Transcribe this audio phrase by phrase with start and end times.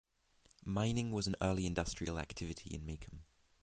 [0.65, 3.21] Mining was an early industrial activity in Macomb.